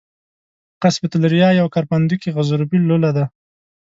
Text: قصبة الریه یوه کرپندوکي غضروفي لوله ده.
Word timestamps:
قصبة 0.83 1.09
الریه 1.21 1.49
یوه 1.59 1.71
کرپندوکي 1.75 2.29
غضروفي 2.37 2.77
لوله 2.79 3.11
ده. 3.17 3.25